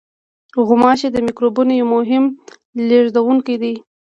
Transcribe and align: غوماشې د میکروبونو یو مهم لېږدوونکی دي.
غوماشې 0.67 1.07
د 1.11 1.17
میکروبونو 1.27 1.71
یو 1.79 1.87
مهم 1.95 2.23
لېږدوونکی 2.89 3.55
دي. 3.61 3.73